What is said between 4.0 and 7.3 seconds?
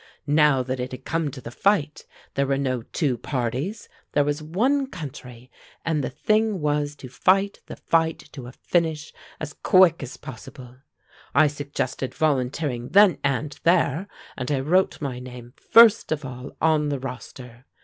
there was one country, and the thing was to